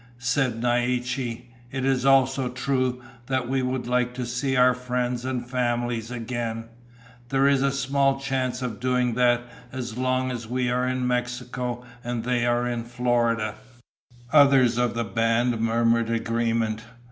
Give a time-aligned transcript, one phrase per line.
[0.17, 5.47] Said Naiche, "It is also true that we would like to see our friends and
[5.47, 6.69] families again.
[7.29, 12.47] There is small chance of doing that as long we are in Mexico and they
[12.47, 13.53] are in Florida."
[14.33, 16.81] Others of the band murmured agreement.